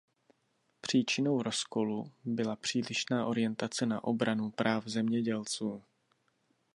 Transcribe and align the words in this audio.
Příčinou 0.81 1.41
rozkolu 1.41 2.11
byla 2.25 2.55
přílišná 2.55 3.25
orientace 3.25 3.85
na 3.85 4.03
obranu 4.03 4.51
práv 4.51 4.87
zemědělců. 4.87 5.83